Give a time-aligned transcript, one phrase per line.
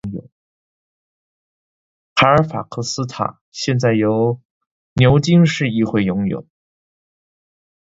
[2.15, 4.41] 卡尔法克斯塔现在由
[4.95, 6.47] 牛津市议会拥有。